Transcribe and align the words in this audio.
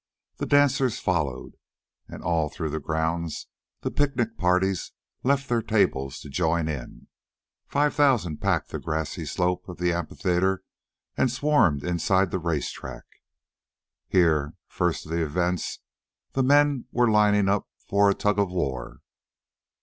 The 0.37 0.47
dancers 0.47 0.97
followed, 0.99 1.57
and 2.07 2.23
all 2.23 2.49
through 2.49 2.71
the 2.71 2.79
grounds 2.79 3.45
the 3.81 3.91
picnic 3.91 4.35
parties 4.35 4.93
left 5.21 5.47
their 5.47 5.61
tables 5.61 6.19
to 6.21 6.27
join 6.31 6.67
in. 6.67 7.05
Five 7.67 7.93
thousand 7.93 8.37
packed 8.41 8.69
the 8.71 8.79
grassy 8.79 9.27
slopes 9.27 9.69
of 9.69 9.77
the 9.77 9.93
amphitheater 9.93 10.63
and 11.15 11.31
swarmed 11.31 11.83
inside 11.83 12.31
the 12.31 12.39
race 12.39 12.71
track. 12.71 13.03
Here, 14.07 14.55
first 14.67 15.05
of 15.05 15.11
the 15.11 15.23
events, 15.23 15.77
the 16.33 16.41
men 16.41 16.85
were 16.91 17.11
lining 17.11 17.47
up 17.47 17.69
for 17.87 18.09
a 18.09 18.15
tug 18.15 18.39
of 18.39 18.49
war. 18.49 19.01